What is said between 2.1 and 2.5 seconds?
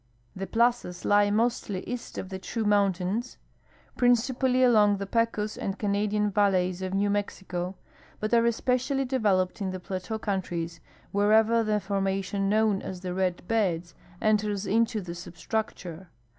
of the